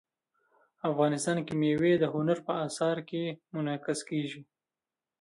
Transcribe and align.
افغانستان 0.89 1.37
کې 1.45 1.53
مېوې 1.61 1.93
د 1.99 2.05
هنر 2.13 2.37
په 2.47 2.53
اثار 2.67 2.97
کې 3.09 3.23
منعکس 3.53 3.99
کېږي. 4.09 4.41